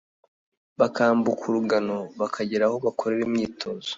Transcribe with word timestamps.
bakambuka 0.79 1.41
urugano 1.49 1.97
bakagera 2.19 2.63
aho 2.69 2.75
bakorera 2.85 3.21
imyitozo 3.27 3.89